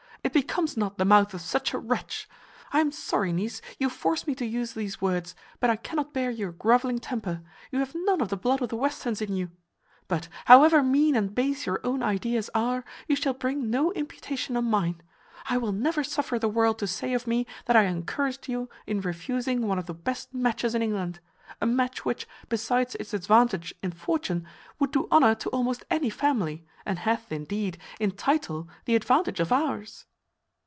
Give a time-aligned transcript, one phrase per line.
[0.23, 2.29] "It becomes not the mouth of such a wretch.
[2.71, 6.29] I am sorry, niece, you force me to use these words, but I cannot bear
[6.29, 9.49] your groveling temper; you have none of the blood of the Westerns in you.
[10.07, 14.65] But, however mean and base your own ideas are, you shall bring no imputation on
[14.65, 15.01] mine.
[15.49, 19.01] I will never suffer the world to say of me that I encouraged you in
[19.01, 21.19] refusing one of the best matches in England;
[21.59, 24.45] a match which, besides its advantage in fortune,
[24.77, 29.51] would do honour to almost any family, and hath, indeed, in title, the advantage of
[29.51, 30.05] ours."